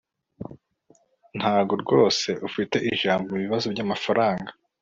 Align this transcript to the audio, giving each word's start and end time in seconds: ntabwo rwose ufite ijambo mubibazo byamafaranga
ntabwo 1.37 1.73
rwose 1.83 2.29
ufite 2.47 2.77
ijambo 2.91 3.27
mubibazo 3.31 3.65
byamafaranga 3.73 4.51